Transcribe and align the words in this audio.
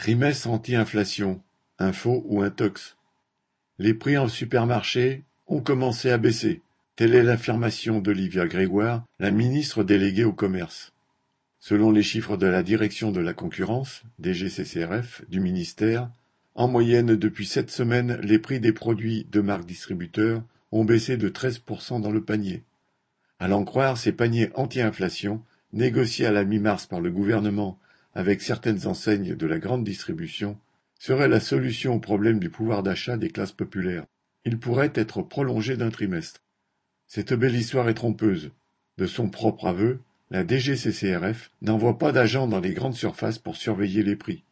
Trimestre 0.00 0.48
anti-inflation, 0.48 1.42
info 1.78 2.22
ou 2.24 2.40
intox. 2.40 2.96
Les 3.78 3.92
prix 3.92 4.16
en 4.16 4.28
supermarché 4.28 5.24
ont 5.46 5.60
commencé 5.60 6.10
à 6.10 6.16
baisser. 6.16 6.62
Telle 6.96 7.14
est 7.14 7.22
l'affirmation 7.22 8.00
d'Olivia 8.00 8.46
Grégoire, 8.46 9.04
la 9.18 9.30
ministre 9.30 9.84
déléguée 9.84 10.24
au 10.24 10.32
commerce. 10.32 10.94
Selon 11.58 11.90
les 11.90 12.02
chiffres 12.02 12.38
de 12.38 12.46
la 12.46 12.62
direction 12.62 13.12
de 13.12 13.20
la 13.20 13.34
concurrence, 13.34 14.02
DGCCRF, 14.20 15.28
du 15.28 15.38
ministère, 15.38 16.08
en 16.54 16.66
moyenne 16.66 17.14
depuis 17.14 17.44
sept 17.44 17.70
semaines, 17.70 18.18
les 18.22 18.38
prix 18.38 18.58
des 18.58 18.72
produits 18.72 19.26
de 19.30 19.42
marque 19.42 19.66
distributeurs 19.66 20.42
ont 20.72 20.86
baissé 20.86 21.18
de 21.18 21.28
13% 21.28 22.00
dans 22.00 22.10
le 22.10 22.24
panier. 22.24 22.62
À 23.38 23.48
l'en 23.48 23.64
croire, 23.64 23.98
ces 23.98 24.12
paniers 24.12 24.48
anti-inflation, 24.54 25.42
négociés 25.74 26.24
à 26.24 26.32
la 26.32 26.46
mi-mars 26.46 26.86
par 26.86 27.02
le 27.02 27.10
gouvernement 27.10 27.78
avec 28.14 28.42
certaines 28.42 28.86
enseignes 28.86 29.34
de 29.34 29.46
la 29.46 29.58
grande 29.58 29.84
distribution, 29.84 30.58
seraient 30.98 31.28
la 31.28 31.40
solution 31.40 31.94
au 31.94 31.98
problème 32.00 32.38
du 32.38 32.50
pouvoir 32.50 32.82
d'achat 32.82 33.16
des 33.16 33.30
classes 33.30 33.52
populaires. 33.52 34.06
Ils 34.44 34.58
pourraient 34.58 34.92
être 34.94 35.22
prolongés 35.22 35.76
d'un 35.76 35.90
trimestre. 35.90 36.40
Cette 37.06 37.32
belle 37.32 37.56
histoire 37.56 37.88
est 37.88 37.94
trompeuse. 37.94 38.50
De 38.98 39.06
son 39.06 39.30
propre 39.30 39.66
aveu, 39.66 40.00
la 40.30 40.46
DGCCRF 40.46 41.50
n'envoie 41.62 41.98
pas 41.98 42.12
d'agents 42.12 42.46
dans 42.46 42.60
les 42.60 42.74
grandes 42.74 42.94
surfaces 42.94 43.38
pour 43.38 43.56
surveiller 43.56 44.02
les 44.02 44.16
prix. 44.16 44.44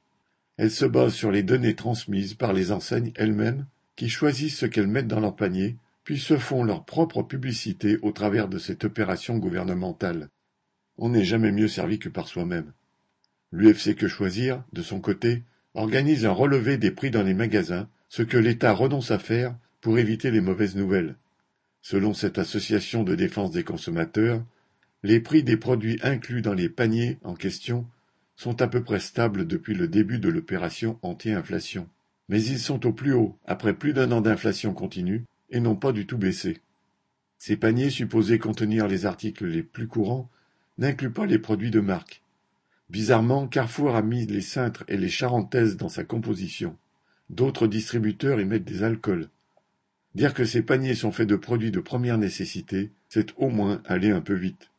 Elle 0.56 0.70
se 0.70 0.84
base 0.84 1.14
sur 1.14 1.30
les 1.30 1.44
données 1.44 1.76
transmises 1.76 2.34
par 2.34 2.52
les 2.52 2.72
enseignes 2.72 3.12
elles-mêmes 3.14 3.66
qui 3.94 4.08
choisissent 4.08 4.58
ce 4.58 4.66
qu'elles 4.66 4.88
mettent 4.88 5.06
dans 5.06 5.20
leur 5.20 5.36
panier 5.36 5.76
puis 6.02 6.18
se 6.18 6.38
font 6.38 6.64
leur 6.64 6.84
propre 6.84 7.22
publicité 7.22 7.98
au 8.00 8.12
travers 8.12 8.48
de 8.48 8.58
cette 8.58 8.84
opération 8.84 9.36
gouvernementale. 9.36 10.30
On 10.96 11.10
n'est 11.10 11.24
jamais 11.24 11.52
mieux 11.52 11.68
servi 11.68 11.98
que 11.98 12.08
par 12.08 12.28
soi-même. 12.28 12.72
L'UFC 13.50 13.94
Que 13.94 14.08
Choisir, 14.08 14.62
de 14.72 14.82
son 14.82 15.00
côté, 15.00 15.42
organise 15.74 16.26
un 16.26 16.32
relevé 16.32 16.76
des 16.76 16.90
prix 16.90 17.10
dans 17.10 17.22
les 17.22 17.34
magasins, 17.34 17.88
ce 18.08 18.22
que 18.22 18.36
l'État 18.36 18.72
renonce 18.72 19.10
à 19.10 19.18
faire 19.18 19.56
pour 19.80 19.98
éviter 19.98 20.30
les 20.30 20.40
mauvaises 20.40 20.76
nouvelles. 20.76 21.16
Selon 21.80 22.12
cette 22.12 22.38
association 22.38 23.04
de 23.04 23.14
défense 23.14 23.50
des 23.50 23.64
consommateurs, 23.64 24.44
les 25.02 25.20
prix 25.20 25.42
des 25.42 25.56
produits 25.56 25.98
inclus 26.02 26.42
dans 26.42 26.54
les 26.54 26.68
paniers 26.68 27.18
en 27.22 27.34
question 27.34 27.86
sont 28.36 28.60
à 28.60 28.68
peu 28.68 28.82
près 28.82 29.00
stables 29.00 29.46
depuis 29.46 29.74
le 29.74 29.88
début 29.88 30.18
de 30.18 30.28
l'opération 30.28 30.98
anti-inflation. 31.02 31.88
Mais 32.28 32.42
ils 32.42 32.58
sont 32.58 32.84
au 32.86 32.92
plus 32.92 33.12
haut 33.12 33.38
après 33.46 33.74
plus 33.74 33.92
d'un 33.92 34.12
an 34.12 34.20
d'inflation 34.20 34.74
continue 34.74 35.24
et 35.50 35.60
n'ont 35.60 35.76
pas 35.76 35.92
du 35.92 36.06
tout 36.06 36.18
baissé. 36.18 36.58
Ces 37.38 37.56
paniers 37.56 37.90
supposés 37.90 38.38
contenir 38.38 38.88
les 38.88 39.06
articles 39.06 39.46
les 39.46 39.62
plus 39.62 39.86
courants 39.86 40.28
n'incluent 40.76 41.12
pas 41.12 41.26
les 41.26 41.38
produits 41.38 41.70
de 41.70 41.80
marque. 41.80 42.22
Bizarrement, 42.90 43.46
Carrefour 43.46 43.96
a 43.96 44.02
mis 44.02 44.24
les 44.26 44.40
cintres 44.40 44.84
et 44.88 44.96
les 44.96 45.10
charentaises 45.10 45.76
dans 45.76 45.90
sa 45.90 46.04
composition. 46.04 46.76
D'autres 47.28 47.66
distributeurs 47.66 48.40
y 48.40 48.46
mettent 48.46 48.64
des 48.64 48.82
alcools. 48.82 49.28
Dire 50.14 50.32
que 50.32 50.46
ces 50.46 50.62
paniers 50.62 50.94
sont 50.94 51.12
faits 51.12 51.28
de 51.28 51.36
produits 51.36 51.70
de 51.70 51.80
première 51.80 52.16
nécessité, 52.16 52.90
c'est 53.08 53.34
au 53.36 53.50
moins 53.50 53.82
aller 53.84 54.10
un 54.10 54.22
peu 54.22 54.34
vite. 54.34 54.70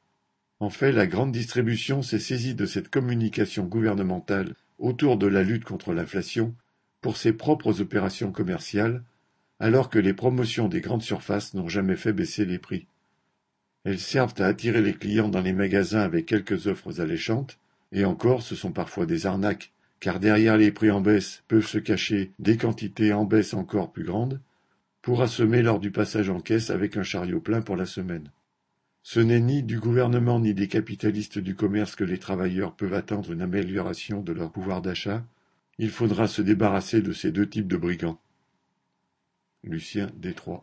En 0.59 0.71
fait, 0.71 0.91
la 0.91 1.05
grande 1.05 1.31
distribution 1.31 2.01
s'est 2.01 2.19
saisie 2.19 2.55
de 2.55 2.65
cette 2.65 2.89
communication 2.89 3.65
gouvernementale 3.65 4.55
autour 4.79 5.17
de 5.17 5.27
la 5.27 5.43
lutte 5.43 5.63
contre 5.63 5.93
l'inflation 5.93 6.55
pour 7.01 7.15
ses 7.15 7.31
propres 7.31 7.79
opérations 7.79 8.31
commerciales, 8.31 9.03
alors 9.59 9.89
que 9.89 9.99
les 9.99 10.13
promotions 10.13 10.67
des 10.67 10.81
grandes 10.81 11.03
surfaces 11.03 11.53
n'ont 11.53 11.69
jamais 11.69 11.95
fait 11.95 12.13
baisser 12.13 12.45
les 12.45 12.59
prix. 12.59 12.87
Elles 13.83 13.99
servent 13.99 14.41
à 14.41 14.47
attirer 14.47 14.81
les 14.81 14.93
clients 14.93 15.29
dans 15.29 15.41
les 15.41 15.53
magasins 15.53 16.01
avec 16.01 16.25
quelques 16.25 16.67
offres 16.67 16.99
alléchantes, 16.99 17.59
et 17.91 18.05
encore 18.05 18.41
ce 18.41 18.55
sont 18.55 18.71
parfois 18.71 19.05
des 19.05 19.25
arnaques, 19.25 19.71
car 19.99 20.19
derrière 20.19 20.57
les 20.57 20.71
prix 20.71 20.91
en 20.91 21.01
baisse 21.01 21.43
peuvent 21.47 21.67
se 21.67 21.77
cacher 21.77 22.31
des 22.39 22.57
quantités 22.57 23.13
en 23.13 23.25
baisse 23.25 23.53
encore 23.53 23.91
plus 23.91 24.03
grandes, 24.03 24.39
pour 25.01 25.21
assommer 25.21 25.61
lors 25.61 25.79
du 25.79 25.91
passage 25.91 26.29
en 26.29 26.39
caisse 26.39 26.69
avec 26.69 26.97
un 26.97 27.03
chariot 27.03 27.39
plein 27.39 27.61
pour 27.61 27.75
la 27.75 27.85
semaine. 27.85 28.31
Ce 29.01 29.19
n'est 29.19 29.39
ni 29.39 29.63
du 29.63 29.79
gouvernement 29.79 30.39
ni 30.39 30.53
des 30.53 30.67
capitalistes 30.67 31.39
du 31.39 31.55
commerce 31.55 31.95
que 31.95 32.03
les 32.03 32.19
travailleurs 32.19 32.75
peuvent 32.75 32.93
attendre 32.93 33.31
une 33.31 33.41
amélioration 33.41 34.21
de 34.21 34.33
leur 34.33 34.51
pouvoir 34.51 34.81
d'achat, 34.81 35.25
il 35.77 35.89
faudra 35.89 36.27
se 36.27 36.41
débarrasser 36.41 37.01
de 37.01 37.13
ces 37.13 37.31
deux 37.31 37.47
types 37.47 37.67
de 37.67 37.77
brigands. 37.77 38.19
Lucien 39.63 40.09
Détroit 40.17 40.57